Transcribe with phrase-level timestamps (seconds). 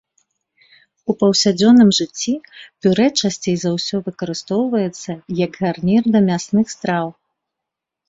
[1.11, 2.33] У паўсядзённым жыцці
[2.81, 5.11] пюрэ часцей за ўсё выкарыстоўваецца
[5.45, 7.07] як гарнір да мясных страў.